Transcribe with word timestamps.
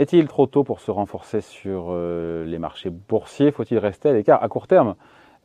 Est-il 0.00 0.28
trop 0.28 0.46
tôt 0.46 0.64
pour 0.64 0.80
se 0.80 0.90
renforcer 0.90 1.42
sur 1.42 1.88
euh, 1.90 2.46
les 2.46 2.58
marchés 2.58 2.88
boursiers? 2.88 3.50
Faut-il 3.50 3.76
rester 3.76 4.08
à 4.08 4.14
l'écart 4.14 4.42
à 4.42 4.48
court 4.48 4.66
terme 4.66 4.94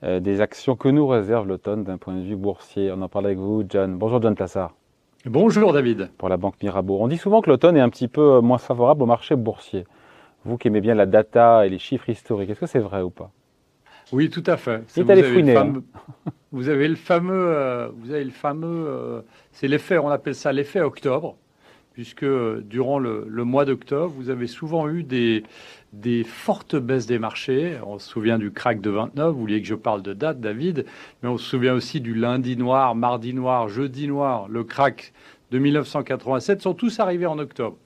euh, 0.01 0.21
des 0.21 0.39
actions 0.39 0.77
que 0.77 0.87
nous 0.87 1.05
réserve 1.05 1.45
l'automne 1.45 1.83
d'un 1.83 1.97
point 1.97 2.13
de 2.13 2.21
vue 2.21 2.37
boursier? 2.37 2.89
On 2.89 3.01
en 3.01 3.09
parle 3.09 3.25
avec 3.25 3.37
vous, 3.37 3.65
John. 3.67 3.97
Bonjour, 3.97 4.21
John 4.21 4.33
Plassard. 4.33 4.73
Bonjour, 5.25 5.73
David. 5.73 6.09
Pour 6.17 6.29
la 6.29 6.37
Banque 6.37 6.55
Mirabeau. 6.63 6.99
On 7.01 7.09
dit 7.09 7.17
souvent 7.17 7.41
que 7.41 7.49
l'automne 7.49 7.75
est 7.75 7.81
un 7.81 7.89
petit 7.89 8.07
peu 8.07 8.39
moins 8.39 8.57
favorable 8.57 9.03
au 9.03 9.05
marché 9.05 9.35
boursier. 9.35 9.83
Vous 10.45 10.57
qui 10.57 10.69
aimez 10.69 10.79
bien 10.79 10.95
la 10.95 11.05
data 11.05 11.65
et 11.65 11.69
les 11.69 11.79
chiffres 11.79 12.09
historiques, 12.09 12.49
est-ce 12.49 12.61
que 12.61 12.65
c'est 12.65 12.79
vrai 12.79 13.01
ou 13.01 13.09
pas? 13.09 13.31
Oui, 14.13 14.29
tout 14.29 14.43
à 14.45 14.55
fait. 14.55 14.83
C'est 14.87 15.09
allé 15.09 15.23
fouiner. 15.23 15.57
Hein. 15.57 15.83
Vous 16.53 16.69
avez 16.69 16.87
le 16.87 16.95
fameux, 16.95 17.47
euh, 17.49 17.89
vous 17.97 18.13
avez 18.13 18.23
le 18.23 18.31
fameux, 18.31 19.25
c'est 19.51 19.67
l'effet, 19.67 19.97
on 19.97 20.07
appelle 20.07 20.35
ça 20.35 20.53
l'effet 20.53 20.79
octobre 20.79 21.35
puisque 21.95 22.25
durant 22.25 22.99
le, 22.99 23.25
mois 23.45 23.63
d'octobre, 23.63 24.13
vous 24.17 24.29
avez 24.29 24.47
souvent 24.47 24.89
eu 24.89 25.03
des, 25.03 25.43
des 25.93 26.25
fortes 26.25 26.75
baisses 26.75 27.05
des 27.05 27.19
marchés. 27.19 27.77
On 27.85 27.99
se 27.99 28.09
souvient 28.09 28.37
du 28.37 28.51
crack 28.51 28.81
de 28.81 28.89
29, 28.89 29.31
vous 29.33 29.39
vouliez 29.39 29.61
que 29.61 29.67
je 29.67 29.75
parle 29.75 30.01
de 30.01 30.11
date, 30.11 30.41
David, 30.41 30.85
mais 31.23 31.29
on 31.29 31.37
se 31.37 31.49
souvient 31.49 31.73
aussi 31.73 32.01
du 32.01 32.13
lundi 32.13 32.57
noir, 32.57 32.95
mardi 32.95 33.33
noir, 33.33 33.69
jeudi 33.69 34.09
noir, 34.09 34.49
le 34.49 34.65
crack 34.65 35.13
de 35.51 35.57
1987, 35.57 36.61
sont 36.61 36.73
tous 36.73 36.99
arrivés 36.99 37.27
en 37.27 37.39
octobre. 37.39 37.77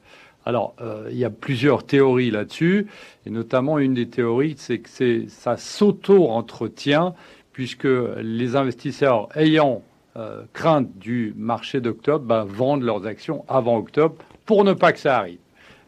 Alors, 0.43 0.73
euh, 0.81 1.07
il 1.11 1.17
y 1.17 1.25
a 1.25 1.29
plusieurs 1.29 1.85
théories 1.85 2.31
là-dessus, 2.31 2.87
et 3.27 3.29
notamment 3.29 3.77
une 3.77 3.93
des 3.93 4.07
théories, 4.07 4.55
c'est 4.57 4.79
que 4.79 5.27
ça 5.27 5.55
s'auto-entretient, 5.55 7.13
puisque 7.53 7.87
les 8.17 8.55
investisseurs 8.55 9.29
ayant 9.35 9.83
euh, 10.17 10.43
crainte 10.53 10.97
du 10.97 11.33
marché 11.37 11.81
d'octobre 11.81 12.25
ben, 12.25 12.43
vendent 12.43 12.83
leurs 12.83 13.05
actions 13.05 13.45
avant 13.47 13.77
octobre 13.77 14.15
pour 14.45 14.63
ne 14.63 14.73
pas 14.73 14.91
que 14.91 14.99
ça 14.99 15.17
arrive. 15.17 15.37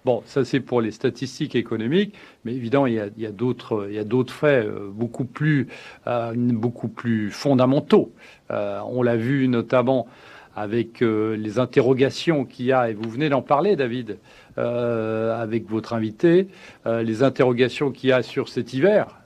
Bon, 0.05 0.21
ça 0.25 0.45
c'est 0.45 0.59
pour 0.59 0.81
les 0.81 0.91
statistiques 0.91 1.55
économiques, 1.55 2.15
mais 2.43 2.53
évidemment 2.53 2.87
il 2.87 2.93
y 3.17 3.25
a, 3.25 3.31
d'autres, 3.31 3.87
faits 4.29 4.65
euh, 4.65 4.89
beaucoup 4.91 5.25
plus, 5.25 5.67
euh, 6.07 6.33
beaucoup 6.35 6.87
plus 6.87 7.31
fondamentaux. 7.31 8.11
on 8.49 9.03
l'a 9.03 9.15
vu 9.15 9.47
notamment 9.47 10.07
avec 10.55 11.01
euh, 11.01 11.35
les 11.37 11.59
interrogations 11.59 12.45
qu'il 12.45 12.65
y 12.65 12.71
a, 12.71 12.89
et 12.89 12.93
vous 12.93 13.09
venez 13.09 13.29
d'en 13.29 13.41
parler, 13.41 13.75
David, 13.75 14.17
euh, 14.57 15.41
avec 15.41 15.69
votre 15.69 15.93
invité, 15.93 16.47
euh, 16.85 17.03
les 17.03 17.23
interrogations 17.23 17.91
qu'il 17.91 18.09
y 18.09 18.13
a 18.13 18.21
sur 18.21 18.49
cet 18.49 18.73
hiver 18.73 19.17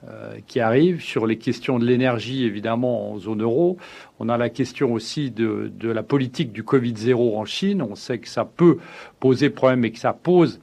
qui 0.46 0.60
arrive, 0.60 1.02
sur 1.02 1.26
les 1.26 1.36
questions 1.36 1.80
de 1.80 1.84
l'énergie, 1.84 2.44
évidemment, 2.44 3.10
en 3.10 3.18
zone 3.18 3.42
euro. 3.42 3.76
On 4.20 4.28
a 4.28 4.36
la 4.36 4.50
question 4.50 4.92
aussi 4.92 5.32
de, 5.32 5.72
de 5.74 5.90
la 5.90 6.04
politique 6.04 6.52
du 6.52 6.62
Covid-0 6.62 7.36
en 7.36 7.44
Chine. 7.44 7.82
On 7.82 7.96
sait 7.96 8.18
que 8.18 8.28
ça 8.28 8.44
peut 8.44 8.78
poser 9.18 9.50
problème 9.50 9.84
et 9.84 9.90
que 9.90 9.98
ça 9.98 10.12
pose 10.12 10.60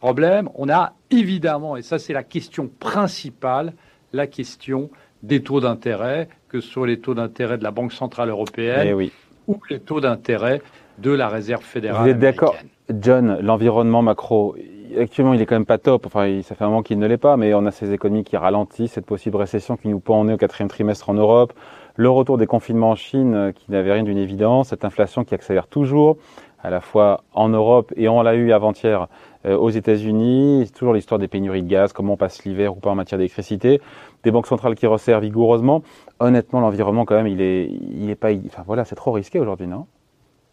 problème. 0.00 0.48
On 0.54 0.70
a 0.70 0.94
évidemment, 1.10 1.76
et 1.76 1.82
ça 1.82 1.98
c'est 1.98 2.14
la 2.14 2.22
question 2.22 2.70
principale, 2.80 3.74
la 4.14 4.26
question 4.26 4.90
des 5.22 5.42
taux 5.42 5.60
d'intérêt, 5.60 6.28
que 6.48 6.60
ce 6.60 6.68
soit 6.68 6.86
les 6.86 6.98
taux 6.98 7.14
d'intérêt 7.14 7.58
de 7.58 7.64
la 7.64 7.72
Banque 7.72 7.92
Centrale 7.92 8.30
Européenne. 8.30 8.86
Eh 8.88 8.94
oui 8.94 9.12
ou 9.46 9.58
les 9.70 9.80
taux 9.80 10.00
d'intérêt 10.00 10.62
de 10.98 11.10
la 11.10 11.28
Réserve 11.28 11.62
fédérale. 11.62 12.02
Vous 12.02 12.08
êtes 12.08 12.18
d'accord, 12.18 12.56
John, 12.88 13.38
l'environnement 13.40 14.02
macro, 14.02 14.56
actuellement, 14.98 15.34
il 15.34 15.40
est 15.40 15.46
quand 15.46 15.56
même 15.56 15.66
pas 15.66 15.78
top. 15.78 16.06
Enfin, 16.06 16.40
ça 16.42 16.54
fait 16.54 16.64
un 16.64 16.68
moment 16.68 16.82
qu'il 16.82 16.98
ne 16.98 17.06
l'est 17.06 17.16
pas, 17.16 17.36
mais 17.36 17.54
on 17.54 17.66
a 17.66 17.70
ces 17.70 17.92
économies 17.92 18.24
qui 18.24 18.36
ralentissent, 18.36 18.92
cette 18.92 19.06
possible 19.06 19.36
récession 19.36 19.76
qui 19.76 19.88
nous 19.88 20.00
pend 20.00 20.20
en 20.20 20.24
nez 20.24 20.34
au 20.34 20.36
quatrième 20.36 20.68
trimestre 20.68 21.10
en 21.10 21.14
Europe, 21.14 21.52
le 21.96 22.10
retour 22.10 22.38
des 22.38 22.46
confinements 22.46 22.90
en 22.90 22.94
Chine 22.94 23.34
euh, 23.34 23.52
qui 23.52 23.70
n'avait 23.70 23.92
rien 23.92 24.02
d'une 24.02 24.18
évidence, 24.18 24.68
cette 24.68 24.84
inflation 24.84 25.24
qui 25.24 25.34
accélère 25.34 25.66
toujours, 25.66 26.16
à 26.62 26.70
la 26.70 26.80
fois 26.80 27.22
en 27.32 27.48
Europe 27.48 27.92
et 27.96 28.08
on 28.08 28.22
l'a 28.22 28.34
eu 28.34 28.52
avant-hier 28.52 29.08
euh, 29.46 29.56
aux 29.56 29.70
États-Unis. 29.70 30.70
toujours 30.76 30.94
l'histoire 30.94 31.18
des 31.18 31.28
pénuries 31.28 31.62
de 31.62 31.68
gaz, 31.68 31.92
comment 31.92 32.14
on 32.14 32.16
passe 32.16 32.44
l'hiver 32.44 32.76
ou 32.76 32.80
pas 32.80 32.90
en 32.90 32.94
matière 32.94 33.18
d'électricité, 33.18 33.80
des 34.24 34.30
banques 34.30 34.46
centrales 34.46 34.74
qui 34.74 34.86
resserrent 34.86 35.20
vigoureusement. 35.20 35.82
Honnêtement, 36.18 36.60
l'environnement 36.60 37.04
quand 37.04 37.16
même, 37.16 37.26
il 37.26 37.40
est, 37.40 37.68
il 37.68 38.08
est 38.08 38.14
pas, 38.14 38.30
enfin 38.46 38.62
voilà, 38.66 38.84
c'est 38.84 38.94
trop 38.94 39.12
risqué 39.12 39.38
aujourd'hui, 39.38 39.66
non? 39.66 39.86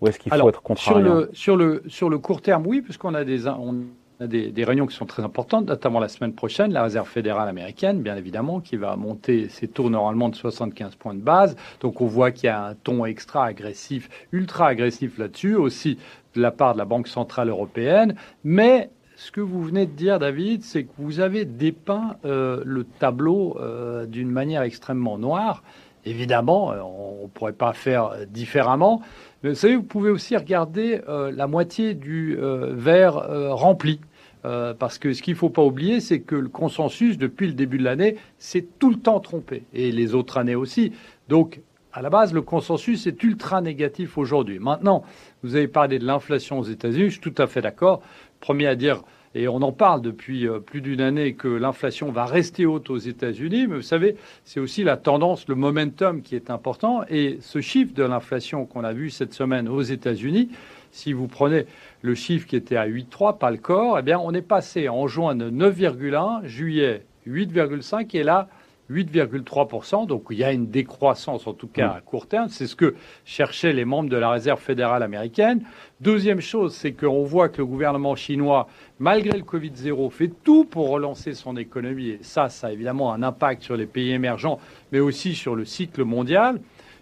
Ou 0.02 0.08
est-ce 0.08 0.20
qu'il 0.20 0.34
faut 0.34 0.50
être 0.50 0.62
contrariant? 0.62 1.00
sur 1.00 1.16
le, 1.16 1.30
sur 1.34 1.56
le 1.56 1.84
sur 1.88 2.10
le 2.10 2.18
court 2.18 2.42
terme, 2.42 2.68
oui, 2.68 2.82
puisqu'on 2.82 3.14
a 3.14 3.24
des 3.24 3.48
on 3.48 3.84
a 4.20 4.28
des, 4.28 4.52
des, 4.52 4.64
réunions 4.66 4.86
qui 4.86 4.96
sont 4.96 5.06
très 5.06 5.24
importantes, 5.24 5.68
notamment 5.68 6.02
la 6.02 6.10
semaine 6.10 6.34
prochaine, 6.34 6.74
la 6.74 6.84
Réserve 6.84 7.08
fédérale 7.08 7.48
américaine, 7.48 8.02
bien 8.02 8.18
évidemment, 8.18 8.60
qui 8.60 8.76
va 8.76 8.98
monter 8.98 9.48
ses 9.48 9.70
taux 9.70 9.90
normalement 9.90 10.28
de 10.28 10.36
75 10.36 10.96
points 10.96 11.14
de 11.14 11.22
base. 11.22 11.56
Donc 11.80 12.02
on 12.02 12.08
voit 12.08 12.32
qu'il 12.32 12.48
y 12.48 12.50
a 12.50 12.66
un 12.66 12.76
ton 12.76 13.06
extra 13.06 13.46
agressif, 13.46 14.10
ultra 14.34 14.68
agressif 14.68 15.18
là-dessus, 15.18 15.56
aussi 15.56 15.98
de 16.36 16.42
la 16.42 16.52
part 16.52 16.74
de 16.74 16.80
la 16.80 16.86
Banque 16.86 17.08
centrale 17.08 17.48
européenne. 17.48 18.16
Mais 18.44 18.90
ce 19.16 19.32
que 19.32 19.42
vous 19.42 19.64
venez 19.64 19.86
de 19.86 19.92
dire, 19.92 20.20
David, 20.20 20.64
c'est 20.64 20.84
que 20.84 20.92
vous 20.98 21.20
avez 21.20 21.46
dépeint 21.46 22.18
euh, 22.26 22.62
le 22.66 22.84
tableau 22.84 23.58
euh, 23.60 24.06
d'une 24.06 24.30
manière 24.30 24.64
extrêmement 24.64 25.18
noire. 25.18 25.64
Évidemment, 26.06 26.72
euh, 26.72 26.80
on 26.82 27.24
ne 27.24 27.28
pourrait 27.28 27.54
pas 27.54 27.74
faire 27.74 28.12
différemment. 28.28 29.02
Mais 29.44 29.50
vous 29.50 29.56
savez, 29.56 29.76
vous 29.76 29.84
pouvez 29.84 30.10
aussi 30.10 30.36
regarder 30.36 31.02
la 31.08 31.48
moitié 31.48 31.96
du 31.96 32.38
verre 32.40 33.28
rempli. 33.52 34.00
parce 34.42 34.98
que 34.98 35.12
ce 35.12 35.22
qu'il 35.22 35.34
ne 35.34 35.38
faut 35.38 35.50
pas 35.50 35.64
oublier, 35.64 36.00
c'est 36.00 36.22
que 36.22 36.36
le 36.36 36.48
consensus, 36.48 37.18
depuis 37.18 37.48
le 37.48 37.54
début 37.54 37.78
de 37.78 37.84
l'année, 37.84 38.16
s'est 38.38 38.66
tout 38.80 38.90
le 38.90 38.96
temps 38.96 39.20
trompé. 39.20 39.64
Et 39.74 39.92
les 39.92 40.16
autres 40.16 40.38
années 40.38 40.56
aussi. 40.56 40.94
Donc, 41.28 41.60
à 41.94 42.02
la 42.02 42.10
base, 42.10 42.34
le 42.34 42.42
consensus 42.42 43.06
est 43.06 43.22
ultra 43.24 43.62
négatif 43.62 44.18
aujourd'hui. 44.18 44.58
Maintenant, 44.58 45.04
vous 45.44 45.56
avez 45.56 45.68
parlé 45.68 46.00
de 46.00 46.06
l'inflation 46.06 46.60
aux 46.60 46.64
États-Unis, 46.64 47.06
je 47.06 47.20
suis 47.22 47.22
tout 47.22 47.42
à 47.42 47.46
fait 47.46 47.62
d'accord. 47.62 48.02
Premier 48.40 48.66
à 48.66 48.76
dire, 48.76 49.04
et 49.36 49.48
on 49.48 49.62
en 49.62 49.72
parle 49.72 50.02
depuis 50.02 50.48
euh, 50.48 50.60
plus 50.60 50.82
d'une 50.82 51.02
année, 51.02 51.34
que 51.34 51.48
l'inflation 51.48 52.12
va 52.12 52.26
rester 52.26 52.66
haute 52.66 52.90
aux 52.90 52.98
États-Unis, 52.98 53.68
mais 53.68 53.76
vous 53.76 53.82
savez, 53.84 54.16
c'est 54.44 54.60
aussi 54.60 54.84
la 54.84 54.98
tendance, 54.98 55.48
le 55.48 55.54
momentum 55.54 56.24
qui 56.24 56.36
est 56.36 56.50
important. 56.50 57.04
Et 57.10 57.38
ce 57.42 57.62
chiffre 57.62 57.94
de 57.94 58.04
l'inflation 58.04 58.66
qu'on 58.66 58.84
a 58.84 58.94
vu 58.94 59.12
cette 59.12 59.34
semaine 59.34 59.70
aux 59.70 59.82
États-Unis, 59.82 60.50
si 60.92 61.14
vous 61.14 61.28
prenez 61.28 61.66
le 62.02 62.16
chiffre 62.16 62.48
qui 62.48 62.56
était 62.56 62.76
à 62.76 62.88
8,3, 62.88 63.38
pas 63.38 63.52
le 63.52 63.58
corps, 63.58 64.00
eh 64.00 64.02
bien, 64.02 64.20
on 64.20 64.34
est 64.34 64.42
passé 64.42 64.90
en 64.90 65.08
juin 65.08 65.36
de 65.36 65.50
9,1, 65.50 66.46
juillet 66.46 67.06
8,5, 67.28 68.16
et 68.18 68.24
là, 68.24 68.50
8,3%. 68.92 70.08
Donc 70.08 70.26
il 70.30 70.38
y 70.38 70.44
a 70.44 70.52
une 70.52 70.68
décroissance, 70.68 71.48
en 71.48 71.54
tout 71.54 71.68
cas 71.68 71.90
à 71.90 72.02
court 72.02 72.28
terme. 72.28 72.50
C'est 72.50 72.68
ce 72.68 72.76
que 72.76 72.96
cherchaient 73.26 73.74
les 73.74 73.86
membres 73.86 74.10
de 74.10 74.18
la 74.18 74.30
Réserve 74.30 74.60
fédérale 74.60 75.04
américaine. 75.04 75.64
Deuxième 76.02 76.42
chose, 76.42 76.76
c'est 76.76 76.92
qu'on 76.92 77.24
voit 77.24 77.50
que 77.50 77.58
le 77.60 77.66
gouvernement 77.66 78.16
chinois, 78.16 78.68
malgré 79.00 79.38
le 79.38 79.44
Covid-0, 79.44 80.10
fait 80.12 80.32
tout 80.44 80.66
pour 80.66 80.90
relancer 80.90 81.34
son 81.34 81.56
économie. 81.56 82.10
Et 82.10 82.20
ça, 82.22 82.50
ça 82.50 82.68
a 82.68 82.72
évidemment 82.72 83.14
un 83.14 83.24
impact 83.24 83.64
sur 83.64 83.78
les 83.78 83.86
pays 83.86 84.12
émergents, 84.12 84.60
mais 84.92 85.00
aussi 85.00 85.36
sur 85.36 85.56
le 85.56 85.66
cycle 85.66 86.04
mondial. 86.04 86.60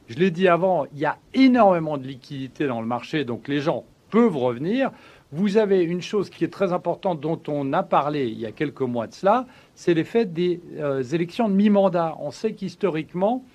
Je 0.07 0.17
l'ai 0.17 0.29
dit 0.29 0.47
avant, 0.47 0.85
il 0.93 0.99
y 0.99 1.05
a 1.05 1.17
énormément 1.33 1.97
de 1.97 2.05
liquidités 2.05 2.67
dans 2.67 2.81
le 2.81 2.87
marché, 2.87 3.23
donc 3.23 3.47
les 3.47 3.59
gens 3.59 3.85
peuvent 4.09 4.35
revenir. 4.35 4.91
Vous 5.33 5.55
avez 5.55 5.81
une 5.81 6.01
chose 6.01 6.29
qui 6.29 6.43
est 6.43 6.51
très 6.51 6.73
importante 6.73 7.21
dont 7.21 7.39
on 7.47 7.71
a 7.71 7.83
parlé 7.83 8.27
il 8.27 8.37
y 8.37 8.45
a 8.45 8.51
quelques 8.51 8.81
mois 8.81 9.07
de 9.07 9.13
cela, 9.13 9.45
c'est 9.75 9.93
l'effet 9.93 10.25
des 10.25 10.59
euh, 10.77 11.01
élections 11.03 11.47
de 11.47 11.53
mi-mandat. 11.53 12.17
On 12.19 12.31
sait 12.31 12.51
qu'historiquement, 12.51 13.45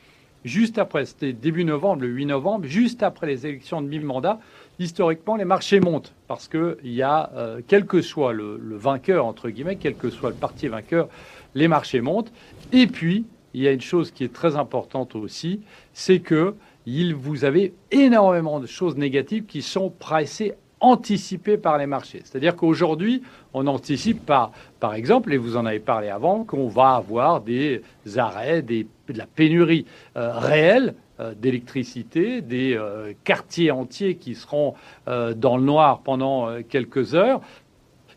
juste 0.43 0.79
après, 0.79 1.05
c'était 1.05 1.35
début 1.35 1.65
novembre, 1.65 2.01
le 2.01 2.09
8 2.09 2.27
novembre, 2.27 2.65
juste 2.65 3.03
après 3.03 3.27
les 3.27 3.47
élections 3.47 3.83
de 3.83 3.89
mi-mandat, 3.89 4.41
historiquement, 4.79 5.37
les 5.37 5.45
marchés 5.45 5.81
montent 5.81 6.15
parce 6.29 6.49
qu'il 6.49 6.77
y 6.85 7.03
a, 7.03 7.31
euh, 7.35 7.61
quel 7.69 7.85
que 7.85 8.01
soit 8.01 8.33
le, 8.33 8.59
vainqueur, 8.75 9.27
entre 9.27 9.51
guillemets, 9.51 9.77
quel 9.77 9.97
que 9.97 10.09
soit 10.09 10.31
le 10.31 10.37
parti 10.37 10.69
vainqueur, 10.69 11.11
les 11.55 11.69
marchés 11.69 12.01
montent. 12.01 12.33
Et 12.73 12.87
puis, 12.87 13.27
il 13.53 13.61
y 13.61 13.69
a 13.69 13.73
une 13.73 13.83
chose 13.83 14.13
qui 14.13 14.25
est 14.25 14.33
très 14.33 14.57
importante 14.57 15.15
aussi, 15.15 15.61
c'est 15.93 16.21
que 16.21 16.55
vous 16.87 17.45
avez 17.45 17.75
énormément 17.91 18.61
de 18.61 18.67
choses 18.67 18.97
négatives 18.97 19.45
qui 19.45 19.61
sont 19.61 19.91
pressées 19.91 20.55
anticipé 20.81 21.57
par 21.57 21.79
les 21.79 21.87
marchés. 21.87 22.21
C'est-à-dire 22.25 22.55
qu'aujourd'hui, 22.55 23.23
on 23.55 23.67
anticipe 23.67 24.25
par, 24.27 24.53
par 24.79 24.95
exemple, 24.95 25.33
et 25.33 25.37
vous 25.37 25.57
en 25.57 25.65
avez 25.65 25.81
parlé 25.81 26.09
avant, 26.09 26.45
qu'on 26.45 26.69
va 26.69 26.97
avoir 26.97 27.41
des 27.41 27.83
arrêts, 28.17 28.63
des, 28.63 28.87
de 29.13 29.19
la 29.19 29.27
pénurie 29.27 29.87
euh, 30.17 30.33
réelle 30.39 30.95
euh, 31.21 31.35
d'électricité, 31.35 32.43
des 32.43 32.75
euh, 32.75 33.13
quartiers 33.25 33.71
entiers 33.71 34.17
qui 34.17 34.35
seront 34.35 34.75
dans 35.07 35.57
le 35.57 35.63
noir 35.63 36.01
pendant 36.01 36.63
quelques 36.63 37.15
heures. 37.15 37.41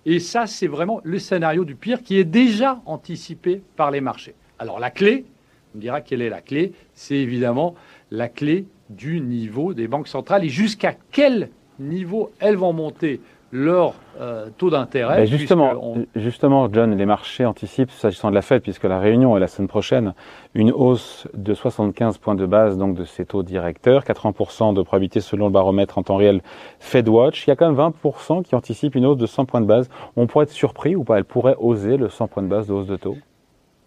Et 0.05 0.19
ça, 0.19 0.47
c'est 0.47 0.67
vraiment 0.67 1.01
le 1.03 1.19
scénario 1.19 1.65
du 1.65 1.75
pire 1.75 2.01
qui 2.01 2.17
est 2.17 2.23
déjà 2.23 2.81
anticipé 2.85 3.61
par 3.75 3.91
les 3.91 4.01
marchés. 4.01 4.35
Alors 4.57 4.79
la 4.79 4.91
clé, 4.91 5.25
on 5.73 5.77
me 5.77 5.81
dira 5.81 6.01
quelle 6.01 6.21
est 6.21 6.29
la 6.29 6.41
clé, 6.41 6.73
c'est 6.93 7.15
évidemment 7.15 7.75
la 8.11 8.27
clé 8.27 8.65
du 8.89 9.21
niveau 9.21 9.73
des 9.73 9.87
banques 9.87 10.07
centrales 10.07 10.43
et 10.43 10.49
jusqu'à 10.49 10.95
quel 11.11 11.49
niveau 11.79 12.31
elles 12.39 12.55
vont 12.55 12.73
monter 12.73 13.21
leur 13.51 13.95
euh, 14.19 14.49
taux 14.57 14.69
d'intérêt. 14.69 15.17
Ben, 15.17 15.25
justement, 15.25 15.95
justement, 16.15 16.71
John, 16.71 16.95
les 16.95 17.05
marchés 17.05 17.45
anticipent, 17.45 17.91
s'agissant 17.91 18.29
de 18.29 18.35
la 18.35 18.41
Fed, 18.41 18.61
puisque 18.61 18.83
la 18.83 18.99
réunion 18.99 19.35
est 19.35 19.39
la 19.39 19.47
semaine 19.47 19.67
prochaine, 19.67 20.13
une 20.53 20.71
hausse 20.71 21.27
de 21.33 21.53
75 21.53 22.17
points 22.19 22.35
de 22.35 22.45
base 22.45 22.77
donc 22.77 22.95
de 22.95 23.05
ces 23.05 23.25
taux 23.25 23.43
directeurs, 23.43 24.03
80% 24.03 24.73
de 24.73 24.81
probabilité 24.81 25.19
selon 25.19 25.47
le 25.47 25.51
baromètre 25.51 25.97
en 25.97 26.03
temps 26.03 26.17
réel 26.17 26.41
FedWatch. 26.79 27.47
Il 27.47 27.49
y 27.49 27.53
a 27.53 27.55
quand 27.55 27.71
même 27.71 27.91
20% 28.03 28.43
qui 28.43 28.55
anticipent 28.55 28.95
une 28.95 29.05
hausse 29.05 29.17
de 29.17 29.25
100 29.25 29.45
points 29.45 29.61
de 29.61 29.65
base. 29.65 29.89
On 30.15 30.27
pourrait 30.27 30.43
être 30.43 30.51
surpris 30.51 30.95
ou 30.95 31.03
pas 31.03 31.17
Elle 31.17 31.25
pourrait 31.25 31.55
oser 31.59 31.97
le 31.97 32.09
100 32.09 32.27
points 32.27 32.43
de 32.43 32.47
base 32.47 32.67
de 32.67 32.73
hausse 32.73 32.87
de 32.87 32.97
taux? 32.97 33.17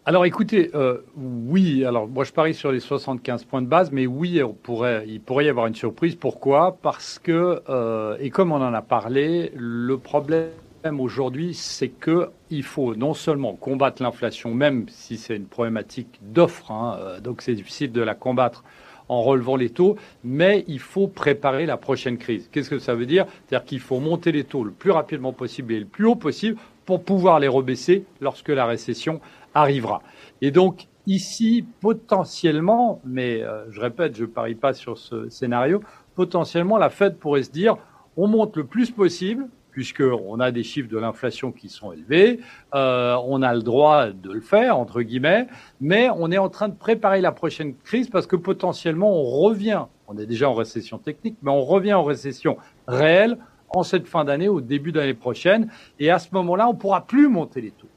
Alors 0.04 0.25
écoutez, 0.25 0.72
euh, 0.75 0.99
oui, 1.16 1.84
alors 1.84 2.08
moi 2.08 2.25
je 2.25 2.32
parie 2.32 2.54
sur 2.54 2.72
les 2.72 2.81
75 2.81 3.44
points 3.44 3.62
de 3.62 3.69
base, 3.69 3.93
mais 3.93 4.08
oui, 4.08 4.43
on 4.43 4.52
pourrait, 4.52 5.04
il 5.06 5.20
pourrait 5.20 5.44
y 5.44 5.49
avoir 5.49 5.69
une 5.69 5.76
surprise. 5.76 6.16
Pourquoi? 6.16 6.76
Parce 6.82 7.20
que, 7.20 7.62
euh, 7.69 8.16
et 8.19 8.31
comme 8.31 8.50
on 8.50 8.56
en 8.56 8.75
a 8.75 8.82
parlé, 8.82 9.52
le 9.54 9.96
problème 9.99 10.50
aujourd'hui, 10.99 11.54
c'est 11.54 11.88
que 11.88 12.31
il 12.50 12.64
faut 12.64 12.96
non 12.96 13.14
seulement 13.14 13.54
combattre 13.54 14.02
l'inflation, 14.02 14.52
même 14.52 14.87
si 14.88 15.16
c'est 15.16 15.37
une 15.37 15.46
problématique 15.46 16.19
d'offre, 16.20 16.72
hein, 16.72 16.96
euh, 16.99 17.20
donc 17.20 17.40
c'est 17.40 17.54
difficile 17.54 17.93
de 17.93 18.02
la 18.02 18.16
combattre 18.16 18.64
en 19.08 19.22
relevant 19.22 19.54
les 19.54 19.70
taux, 19.70 19.96
mais 20.25 20.64
il 20.66 20.81
faut 20.81 21.06
préparer 21.06 21.64
la 21.64 21.76
prochaine 21.76 22.19
crise. 22.19 22.49
Qu'est-ce 22.50 22.70
que 22.70 22.81
ça 22.81 22.96
veut 22.96 23.06
dire? 23.06 23.26
C'est-à-dire 23.46 23.66
qu'il 23.66 23.81
faut 23.81 24.00
monter 24.00 24.32
les 24.32 24.43
taux 24.43 24.64
le 24.64 24.72
plus 24.72 24.90
rapidement 24.90 25.32
possible 25.32 25.75
et 25.75 25.78
le 25.78 25.87
plus 25.87 26.06
haut 26.06 26.16
possible 26.16 26.58
pour 26.87 27.04
pouvoir 27.04 27.38
les 27.38 27.49
rebaisser 27.49 28.04
lorsque 28.20 28.49
la 28.49 28.66
récession 28.66 29.20
arrivera. 29.54 30.02
Et 30.40 30.50
donc 30.50 30.88
ici, 31.06 31.64
potentiellement, 31.81 33.00
mais 33.04 33.43
euh, 33.43 33.64
je 33.70 33.81
répète, 33.81 34.16
je 34.16 34.25
parie 34.25 34.54
pas 34.54 34.72
sur 34.72 34.99
ce 34.99 35.28
scénario, 35.28 35.82
potentiellement 36.14 36.78
la 36.78 36.90
Fed 36.90 37.16
pourrait 37.16 37.43
se 37.43 37.50
dire, 37.50 37.76
on 38.16 38.28
monte 38.28 38.56
le 38.56 38.64
plus 38.64 38.90
possible, 38.90 39.49
puisqu'on 39.70 40.38
a 40.38 40.50
des 40.50 40.62
chiffres 40.62 40.90
de 40.90 40.99
l'inflation 40.99 41.50
qui 41.50 41.69
sont 41.70 41.93
élevés, 41.93 42.40
euh, 42.75 43.16
on 43.26 43.40
a 43.43 43.54
le 43.54 43.62
droit 43.62 44.10
de 44.10 44.31
le 44.31 44.40
faire, 44.40 44.78
entre 44.78 45.00
guillemets, 45.00 45.46
mais 45.81 46.10
on 46.14 46.31
est 46.31 46.38
en 46.38 46.50
train 46.50 46.69
de 46.69 46.76
préparer 46.76 47.20
la 47.22 47.32
prochaine 47.32 47.75
crise 47.82 48.10
parce 48.10 48.26
que 48.26 48.37
potentiellement 48.37 49.10
on 49.10 49.25
revient, 49.25 49.87
on 50.08 50.19
est 50.19 50.26
déjà 50.26 50.50
en 50.50 50.54
récession 50.54 50.99
technique, 50.99 51.38
mais 51.43 51.50
on 51.50 51.62
revient 51.62 51.94
en 51.94 52.04
récession 52.04 52.58
réelle 52.87 53.38
en 53.70 53.82
cette 53.82 54.06
fin 54.06 54.25
d'année, 54.25 54.49
au 54.49 54.60
début 54.60 54.93
d'année 54.93 55.14
prochaine, 55.14 55.70
et 55.99 56.10
à 56.10 56.19
ce 56.19 56.28
moment-là, 56.32 56.69
on 56.69 56.75
ne 56.75 56.78
pourra 56.78 57.06
plus 57.06 57.28
monter 57.28 57.62
les 57.62 57.70
taux. 57.70 57.88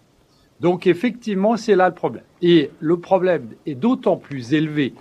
Donc 0.59 0.87
effectivement, 0.87 1.57
c'est 1.57 1.75
là 1.75 1.89
le 1.89 1.95
problème. 1.95 2.23
Et 2.41 2.71
le 2.79 2.97
problème 2.97 3.49
est 3.65 3.75
d'autant 3.75 4.17
plus 4.17 4.53
élevé 4.53 4.93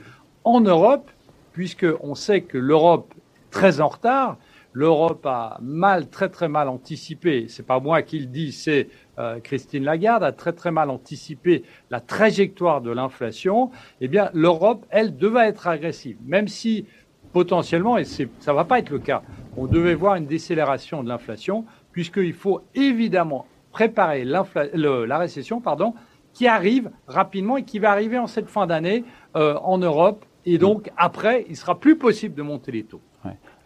en 0.42 0.60
Europe, 0.60 1.10
puisqu'on 1.52 2.14
sait 2.14 2.42
que 2.42 2.58
l'Europe 2.58 3.12
est 3.16 3.50
très 3.50 3.80
en 3.80 3.88
retard. 3.88 4.36
L'Europe 4.72 5.24
a 5.24 5.58
mal, 5.62 6.08
très 6.08 6.28
très 6.28 6.48
mal 6.48 6.68
anticipé. 6.68 7.46
C'est 7.48 7.64
pas 7.64 7.78
moi 7.78 8.02
qui 8.02 8.18
le 8.18 8.26
dis, 8.26 8.50
c'est 8.50 8.88
euh, 9.20 9.38
Christine 9.38 9.84
Lagarde 9.84 10.24
a 10.24 10.32
très 10.32 10.52
très 10.52 10.72
mal 10.72 10.90
anticipé 10.90 11.62
la 11.90 12.00
trajectoire 12.00 12.80
de 12.80 12.90
l'inflation. 12.90 13.70
Eh 14.00 14.08
bien, 14.08 14.30
l'Europe, 14.34 14.84
elle, 14.90 15.16
devait 15.16 15.46
être 15.46 15.68
agressive, 15.68 16.16
même 16.26 16.48
si 16.48 16.86
potentiellement, 17.32 17.98
et 17.98 18.04
ça 18.04 18.24
ne 18.24 18.52
va 18.52 18.64
pas 18.64 18.80
être 18.80 18.90
le 18.90 18.98
cas, 18.98 19.22
on 19.56 19.66
devait 19.66 19.94
voir 19.94 20.16
une 20.16 20.26
décélération 20.26 21.04
de 21.04 21.08
l'inflation, 21.08 21.64
puisqu'il 21.92 22.32
faut 22.32 22.62
évidemment 22.74 23.46
préparer 23.74 24.24
la 24.24 25.18
récession 25.18 25.60
pardon, 25.60 25.92
qui 26.32 26.46
arrive 26.46 26.90
rapidement 27.06 27.56
et 27.56 27.64
qui 27.64 27.78
va 27.78 27.90
arriver 27.90 28.18
en 28.18 28.26
cette 28.26 28.48
fin 28.48 28.66
d'année 28.66 29.04
euh, 29.36 29.56
en 29.62 29.78
Europe. 29.78 30.24
Et 30.46 30.58
donc, 30.58 30.90
après, 30.96 31.44
il 31.48 31.56
sera 31.56 31.78
plus 31.78 31.98
possible 31.98 32.34
de 32.34 32.42
monter 32.42 32.72
les 32.72 32.84
taux. 32.84 33.00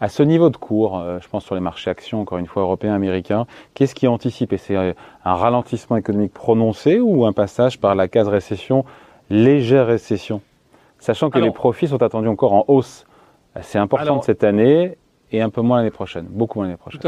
À 0.01 0.09
ce 0.09 0.23
niveau 0.23 0.49
de 0.49 0.57
cours, 0.57 0.97
euh, 0.97 1.19
je 1.21 1.29
pense 1.29 1.45
sur 1.45 1.57
les 1.57 1.61
marchés 1.61 1.91
actions, 1.91 2.21
encore 2.21 2.39
une 2.39 2.47
fois 2.47 2.63
européens, 2.63 2.95
américains, 2.95 3.47
qu'est-ce 3.75 3.97
qui 3.97 4.07
anticipe 4.07 4.55
C'est 4.57 4.77
euh, 4.77 4.93
un 5.25 5.35
ralentissement 5.35 5.97
économique 5.97 6.33
prononcé 6.33 7.01
ou 7.01 7.27
un 7.27 7.33
passage 7.33 7.81
par 7.81 7.97
la 7.97 8.07
case 8.07 8.29
récession, 8.29 8.85
légère 9.29 9.89
récession? 9.89 10.41
Sachant 11.01 11.31
que 11.31 11.41
les 11.41 11.51
profits 11.51 11.89
sont 11.89 12.03
attendus 12.03 12.29
encore 12.29 12.55
en 12.55 12.65
hausse 12.69 13.07
assez 13.57 13.79
importante 13.79 14.23
cette 14.23 14.45
année 14.45 14.99
et 15.33 15.41
un 15.43 15.51
peu 15.51 15.63
moins 15.63 15.79
l'année 15.79 15.91
prochaine, 15.91 16.27
beaucoup 16.31 16.61
moins 16.61 16.67
l'année 16.67 16.77
prochaine 16.77 17.01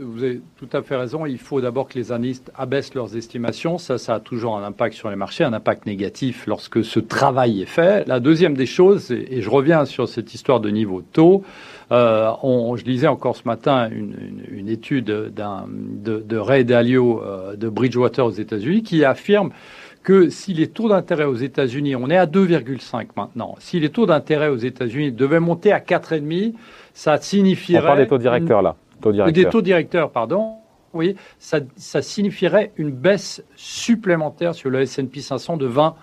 vous 0.00 0.24
avez 0.24 0.40
tout 0.56 0.68
à 0.72 0.82
fait 0.82 0.96
raison. 0.96 1.26
Il 1.26 1.38
faut 1.38 1.60
d'abord 1.60 1.88
que 1.88 1.98
les 1.98 2.12
analystes 2.12 2.50
abaissent 2.56 2.94
leurs 2.94 3.16
estimations. 3.16 3.78
Ça, 3.78 3.98
ça 3.98 4.14
a 4.14 4.20
toujours 4.20 4.56
un 4.56 4.64
impact 4.64 4.94
sur 4.94 5.10
les 5.10 5.16
marchés, 5.16 5.44
un 5.44 5.52
impact 5.52 5.86
négatif 5.86 6.46
lorsque 6.46 6.84
ce 6.84 7.00
travail 7.00 7.62
est 7.62 7.66
fait. 7.66 8.06
La 8.06 8.20
deuxième 8.20 8.54
des 8.54 8.66
choses, 8.66 9.10
et 9.10 9.40
je 9.40 9.50
reviens 9.50 9.84
sur 9.84 10.08
cette 10.08 10.34
histoire 10.34 10.60
de 10.60 10.70
niveau 10.70 11.00
de 11.00 11.06
taux, 11.12 11.44
euh, 11.90 12.30
on, 12.42 12.76
je 12.76 12.84
lisais 12.84 13.06
encore 13.06 13.36
ce 13.36 13.44
matin 13.46 13.88
une, 13.90 14.14
une, 14.20 14.58
une 14.58 14.68
étude 14.68 15.06
de, 15.06 15.30
de 15.30 16.36
Ray 16.36 16.64
Dalio 16.64 17.22
euh, 17.22 17.56
de 17.56 17.68
Bridgewater 17.68 18.26
aux 18.26 18.30
États-Unis 18.30 18.82
qui 18.82 19.04
affirme 19.04 19.50
que 20.02 20.28
si 20.30 20.54
les 20.54 20.68
taux 20.68 20.88
d'intérêt 20.88 21.24
aux 21.24 21.34
États-Unis, 21.34 21.96
on 21.96 22.08
est 22.08 22.16
à 22.16 22.26
2,5 22.26 23.08
maintenant, 23.16 23.56
si 23.58 23.80
les 23.80 23.90
taux 23.90 24.06
d'intérêt 24.06 24.48
aux 24.48 24.56
États-Unis 24.56 25.12
devaient 25.12 25.40
monter 25.40 25.72
à 25.72 25.80
4,5, 25.80 26.54
ça 26.94 27.18
signifierait... 27.18 27.84
On 27.84 27.86
parle 27.86 27.98
des 27.98 28.06
taux 28.06 28.18
directeurs 28.18 28.62
là. 28.62 28.76
Des 29.32 29.48
taux 29.48 29.62
directeurs, 29.62 30.10
pardon. 30.10 30.56
Oui, 30.94 31.16
ça, 31.38 31.60
ça 31.76 32.02
signifierait 32.02 32.72
une 32.76 32.90
baisse 32.90 33.44
supplémentaire 33.56 34.54
sur 34.54 34.70
le 34.70 34.80
S&P 34.80 35.20
500 35.20 35.56
de 35.58 35.66
20 35.66 35.94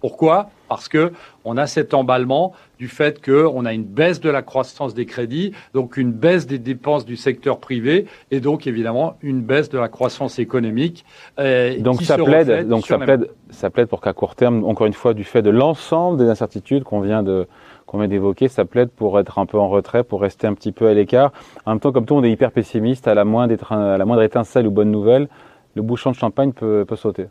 pourquoi? 0.00 0.50
Parce 0.68 0.88
que 0.88 1.12
on 1.44 1.56
a 1.56 1.66
cet 1.66 1.94
emballement 1.94 2.52
du 2.78 2.88
fait 2.88 3.24
qu'on 3.24 3.64
a 3.64 3.72
une 3.72 3.84
baisse 3.84 4.20
de 4.20 4.30
la 4.30 4.42
croissance 4.42 4.94
des 4.94 5.06
crédits, 5.06 5.52
donc 5.74 5.96
une 5.96 6.12
baisse 6.12 6.46
des 6.46 6.58
dépenses 6.58 7.04
du 7.04 7.16
secteur 7.16 7.58
privé, 7.58 8.06
et 8.30 8.40
donc 8.40 8.66
évidemment 8.66 9.16
une 9.22 9.40
baisse 9.40 9.68
de 9.68 9.78
la 9.78 9.88
croissance 9.88 10.38
économique. 10.38 11.04
Euh, 11.38 11.78
donc 11.78 12.02
ça 12.02 12.18
plaide, 12.18 12.68
donc 12.68 12.86
ça 12.86 12.98
plaide, 12.98 13.30
ça 13.50 13.70
plaide 13.70 13.88
pour 13.88 14.00
qu'à 14.00 14.12
court 14.12 14.34
terme, 14.34 14.64
encore 14.64 14.86
une 14.86 14.92
fois, 14.92 15.14
du 15.14 15.24
fait 15.24 15.42
de 15.42 15.50
l'ensemble 15.50 16.18
des 16.18 16.28
incertitudes 16.28 16.84
qu'on 16.84 17.00
vient 17.00 17.22
de 17.22 17.46
qu'on 17.86 17.98
vient 17.98 18.08
d'évoquer, 18.08 18.48
ça 18.48 18.64
plaide 18.64 18.90
pour 18.90 19.18
être 19.20 19.38
un 19.38 19.46
peu 19.46 19.58
en 19.58 19.68
retrait, 19.68 20.02
pour 20.02 20.20
rester 20.20 20.48
un 20.48 20.54
petit 20.54 20.72
peu 20.72 20.88
à 20.88 20.94
l'écart. 20.94 21.32
En 21.66 21.70
même 21.70 21.80
temps, 21.80 21.92
comme 21.92 22.04
tout, 22.04 22.14
on 22.14 22.24
est 22.24 22.30
hyper 22.32 22.50
pessimiste. 22.50 23.06
À 23.06 23.14
la 23.14 23.24
moindre, 23.24 23.72
à 23.72 23.96
la 23.96 24.04
moindre 24.04 24.22
étincelle 24.22 24.66
ou 24.66 24.72
bonne 24.72 24.90
nouvelle, 24.90 25.28
le 25.76 25.82
bouchon 25.82 26.10
de 26.10 26.16
champagne 26.16 26.52
peut, 26.52 26.84
peut 26.86 26.96
sauter. 26.96 27.26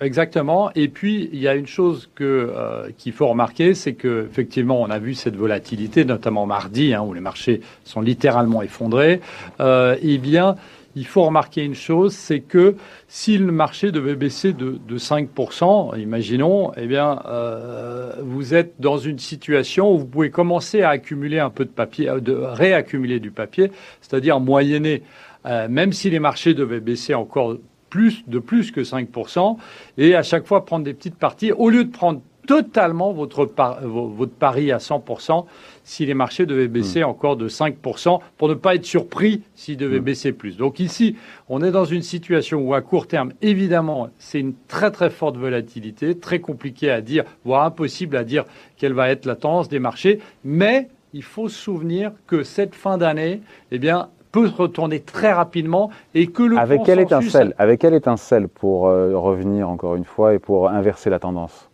Exactement. 0.00 0.70
Et 0.74 0.88
puis 0.88 1.30
il 1.32 1.40
y 1.40 1.48
a 1.48 1.54
une 1.54 1.66
chose 1.66 2.10
que 2.14 2.24
euh, 2.24 2.90
qu'il 2.98 3.12
faut 3.12 3.28
remarquer, 3.28 3.72
c'est 3.74 3.94
que 3.94 4.26
effectivement 4.30 4.80
on 4.82 4.90
a 4.90 4.98
vu 4.98 5.14
cette 5.14 5.36
volatilité, 5.36 6.04
notamment 6.04 6.44
mardi, 6.44 6.92
hein, 6.92 7.02
où 7.02 7.14
les 7.14 7.20
marchés 7.20 7.62
sont 7.84 8.02
littéralement 8.02 8.62
effondrés. 8.62 9.20
Euh, 9.60 9.96
eh 10.02 10.18
bien, 10.18 10.56
il 10.96 11.06
faut 11.06 11.24
remarquer 11.24 11.62
une 11.62 11.74
chose, 11.74 12.14
c'est 12.14 12.40
que 12.40 12.74
si 13.06 13.36
le 13.36 13.52
marché 13.52 13.92
devait 13.92 14.16
baisser 14.16 14.54
de, 14.54 14.78
de 14.88 14.98
5%, 14.98 15.98
imaginons, 16.00 16.72
eh 16.76 16.86
bien, 16.86 17.20
euh, 17.26 18.14
vous 18.22 18.54
êtes 18.54 18.74
dans 18.80 18.96
une 18.96 19.18
situation 19.18 19.92
où 19.92 19.98
vous 19.98 20.06
pouvez 20.06 20.30
commencer 20.30 20.80
à 20.80 20.88
accumuler 20.88 21.38
un 21.38 21.50
peu 21.50 21.66
de 21.66 21.70
papier, 21.70 22.10
de 22.20 22.32
réaccumuler 22.32 23.20
du 23.20 23.30
papier, 23.30 23.70
c'est-à-dire 24.00 24.40
moyenner, 24.40 25.02
euh, 25.44 25.68
même 25.68 25.92
si 25.92 26.08
les 26.08 26.18
marchés 26.18 26.54
devaient 26.54 26.80
baisser 26.80 27.12
encore 27.14 27.56
plus 27.90 28.24
de 28.26 28.38
plus 28.38 28.70
que 28.70 28.80
5%, 28.80 29.56
et 29.98 30.14
à 30.14 30.22
chaque 30.22 30.46
fois 30.46 30.64
prendre 30.64 30.84
des 30.84 30.94
petites 30.94 31.16
parties, 31.16 31.52
au 31.52 31.70
lieu 31.70 31.84
de 31.84 31.90
prendre 31.90 32.20
totalement 32.46 33.12
votre, 33.12 33.50
votre 33.82 34.32
pari 34.32 34.72
à 34.72 34.78
100% 34.78 35.44
si 35.84 36.06
les 36.06 36.14
marchés 36.14 36.46
devaient 36.46 36.68
baisser 36.68 37.02
hmm. 37.02 37.08
encore 37.08 37.36
de 37.36 37.48
5% 37.48 38.20
pour 38.38 38.48
ne 38.48 38.54
pas 38.54 38.74
être 38.74 38.84
surpris 38.84 39.42
s'ils 39.54 39.76
devaient 39.76 40.00
hmm. 40.00 40.04
baisser 40.04 40.32
plus. 40.32 40.56
Donc 40.56 40.80
ici, 40.80 41.16
on 41.48 41.62
est 41.62 41.70
dans 41.70 41.84
une 41.84 42.02
situation 42.02 42.60
où 42.60 42.74
à 42.74 42.80
court 42.80 43.06
terme, 43.06 43.32
évidemment, 43.42 44.08
c'est 44.18 44.40
une 44.40 44.54
très 44.68 44.90
très 44.90 45.10
forte 45.10 45.36
volatilité, 45.36 46.16
très 46.16 46.38
compliqué 46.38 46.90
à 46.90 47.00
dire, 47.00 47.24
voire 47.44 47.64
impossible 47.64 48.16
à 48.16 48.24
dire 48.24 48.44
quelle 48.76 48.92
va 48.92 49.10
être 49.10 49.26
la 49.26 49.36
tendance 49.36 49.68
des 49.68 49.78
marchés, 49.78 50.20
mais 50.44 50.88
il 51.12 51.22
faut 51.22 51.48
se 51.48 51.58
souvenir 51.58 52.12
que 52.26 52.42
cette 52.42 52.74
fin 52.74 52.98
d'année, 52.98 53.40
eh 53.70 53.78
bien, 53.78 54.08
peut 54.36 54.50
retourner 54.54 55.00
très 55.00 55.32
rapidement 55.32 55.90
et 56.14 56.26
que 56.26 56.42
le 56.42 56.58
avec 56.58 56.82
quelle 56.82 57.00
étincelle? 57.00 57.54
Avec 57.56 57.80
quelle 57.80 57.94
étincelle 57.94 58.48
pour 58.48 58.86
euh, 58.86 59.16
revenir 59.16 59.70
encore 59.70 59.96
une 59.96 60.04
fois 60.04 60.34
et 60.34 60.38
pour 60.38 60.68
inverser 60.68 61.08
la 61.08 61.18
tendance? 61.18 61.70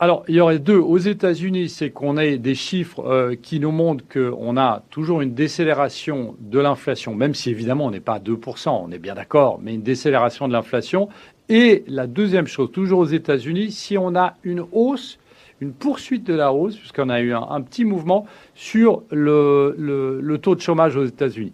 Alors, 0.00 0.24
il 0.26 0.34
y 0.34 0.40
aurait 0.40 0.58
deux. 0.58 0.78
Aux 0.78 0.98
États-Unis, 0.98 1.68
c'est 1.68 1.90
qu'on 1.90 2.16
ait 2.16 2.36
des 2.36 2.56
chiffres 2.56 3.04
euh, 3.06 3.36
qui 3.40 3.60
nous 3.60 3.70
montrent 3.70 4.02
qu'on 4.12 4.56
a 4.56 4.82
toujours 4.90 5.20
une 5.20 5.34
décélération 5.34 6.34
de 6.40 6.58
l'inflation, 6.58 7.14
même 7.14 7.34
si 7.34 7.50
évidemment 7.50 7.86
on 7.86 7.90
n'est 7.92 8.00
pas 8.00 8.14
à 8.14 8.18
2%, 8.18 8.70
on 8.70 8.90
est 8.90 8.98
bien 8.98 9.14
d'accord, 9.14 9.60
mais 9.62 9.74
une 9.74 9.82
décélération 9.82 10.48
de 10.48 10.52
l'inflation. 10.52 11.08
Et 11.48 11.84
la 11.86 12.08
deuxième 12.08 12.48
chose, 12.48 12.72
toujours 12.72 12.98
aux 12.98 13.04
États-Unis, 13.20 13.70
si 13.70 13.96
on 13.96 14.16
a 14.16 14.34
une 14.42 14.64
hausse, 14.72 15.20
une 15.60 15.72
poursuite 15.72 16.24
de 16.24 16.34
la 16.34 16.52
hausse, 16.52 16.76
puisqu'on 16.76 17.08
a 17.08 17.20
eu 17.20 17.32
un, 17.34 17.60
petit 17.60 17.84
mouvement 17.84 18.26
sur 18.56 19.02
le, 19.12 19.76
le 19.78 20.38
taux 20.38 20.56
de 20.56 20.60
chômage 20.60 20.96
aux 20.96 21.04
États-Unis. 21.04 21.52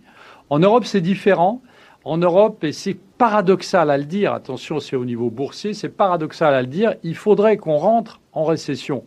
En 0.51 0.59
Europe, 0.59 0.85
c'est 0.85 1.01
différent. 1.01 1.61
En 2.05 2.19
Europe, 2.19 2.63
et 2.63 2.73
c'est 2.73 2.97
paradoxal 3.19 3.91
à 3.91 3.99
le 3.99 4.05
dire, 4.05 4.33
attention, 4.33 4.79
c'est 4.79 4.95
au 4.95 5.05
niveau 5.05 5.29
boursier, 5.29 5.75
c'est 5.75 5.89
paradoxal 5.89 6.55
à 6.55 6.63
le 6.63 6.69
dire, 6.69 6.95
il 7.03 7.17
faudrait 7.17 7.57
qu'on 7.57 7.79
rentre 7.79 8.21
en 8.33 8.45
récession 8.45 9.05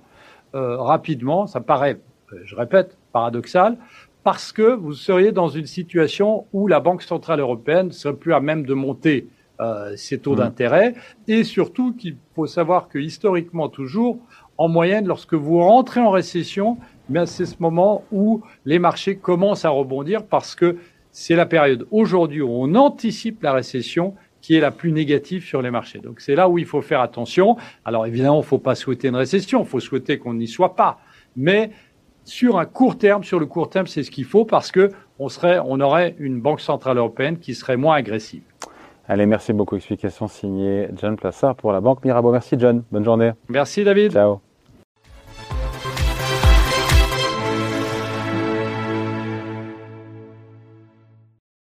euh, 0.53 0.75
rapidement. 0.77 1.47
Ça 1.47 1.61
paraît, 1.61 1.99
euh, 2.33 2.37
je 2.43 2.55
répète, 2.55 2.97
paradoxal, 3.13 3.77
parce 4.23 4.51
que 4.51 4.73
vous 4.73 4.93
seriez 4.93 5.31
dans 5.31 5.47
une 5.47 5.65
situation 5.65 6.45
où 6.51 6.67
la 6.67 6.81
Banque 6.81 7.03
centrale 7.03 7.39
européenne 7.39 7.93
serait 7.93 8.15
plus 8.15 8.33
à 8.33 8.41
même 8.41 8.65
de 8.65 8.73
monter 8.73 9.29
euh, 9.61 9.95
ses 9.95 10.19
taux 10.19 10.33
mmh. 10.33 10.37
d'intérêt 10.37 10.93
et 11.27 11.43
surtout 11.43 11.93
qu'il 11.93 12.17
faut 12.35 12.47
savoir 12.47 12.87
que 12.87 12.97
historiquement 12.97 13.69
toujours, 13.69 14.17
en 14.57 14.67
moyenne, 14.67 15.07
lorsque 15.07 15.33
vous 15.33 15.59
rentrez 15.59 16.01
en 16.01 16.11
récession, 16.11 16.77
eh 17.13 17.25
c'est 17.25 17.45
ce 17.45 17.55
moment 17.59 18.03
où 18.11 18.41
les 18.65 18.79
marchés 18.79 19.15
commencent 19.15 19.65
à 19.65 19.69
rebondir 19.69 20.25
parce 20.25 20.53
que 20.53 20.77
c'est 21.19 21.35
la 21.35 21.45
période 21.45 21.85
aujourd'hui 21.91 22.41
où 22.41 22.49
on 22.49 22.75
anticipe 22.75 23.43
la 23.43 23.51
récession 23.51 24.15
qui 24.39 24.55
est 24.55 24.61
la 24.61 24.71
plus 24.71 24.93
négative 24.93 25.43
sur 25.43 25.61
les 25.61 25.69
marchés. 25.69 25.99
Donc 25.99 26.21
c'est 26.21 26.33
là 26.33 26.47
où 26.47 26.57
il 26.57 26.65
faut 26.65 26.81
faire 26.81 27.01
attention. 27.01 27.57
Alors 27.83 28.05
évidemment, 28.05 28.37
il 28.37 28.39
ne 28.39 28.43
faut 28.45 28.57
pas 28.57 28.73
souhaiter 28.73 29.09
une 29.09 29.17
récession, 29.17 29.63
il 29.63 29.67
faut 29.67 29.81
souhaiter 29.81 30.17
qu'on 30.17 30.35
n'y 30.35 30.47
soit 30.47 30.77
pas. 30.77 30.99
Mais 31.35 31.71
sur 32.23 32.57
un 32.57 32.63
court 32.63 32.97
terme, 32.97 33.25
sur 33.25 33.37
le 33.37 33.47
court 33.47 33.69
terme, 33.69 33.85
c'est 33.85 34.03
ce 34.03 34.11
qu'il 34.11 34.23
faut 34.23 34.45
parce 34.45 34.71
que 34.71 34.91
on 35.19 35.27
serait, 35.27 35.59
on 35.59 35.81
aurait 35.81 36.15
une 36.19 36.39
banque 36.39 36.61
centrale 36.61 36.97
européenne 36.97 37.37
qui 37.37 37.53
serait 37.53 37.75
moins 37.75 37.97
agressive. 37.97 38.43
Allez, 39.09 39.25
merci 39.25 39.51
beaucoup. 39.51 39.75
Explication 39.75 40.29
signée 40.29 40.87
John 40.95 41.17
Plassard 41.17 41.55
pour 41.55 41.73
la 41.73 41.81
Banque 41.81 42.05
Mirabeau. 42.05 42.31
Merci 42.31 42.55
John. 42.57 42.83
Bonne 42.93 43.03
journée. 43.03 43.31
Merci 43.49 43.83
David. 43.83 44.13
Ciao. 44.13 44.39